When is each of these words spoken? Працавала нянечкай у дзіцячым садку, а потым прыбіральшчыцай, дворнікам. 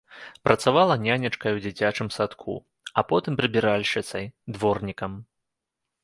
Працавала 0.47 0.93
нянечкай 1.05 1.51
у 1.57 1.59
дзіцячым 1.65 2.07
садку, 2.15 2.55
а 3.01 3.03
потым 3.11 3.37
прыбіральшчыцай, 3.41 4.25
дворнікам. 4.57 5.13